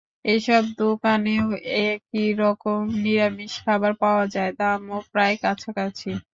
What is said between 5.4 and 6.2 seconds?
কাছাকাছি।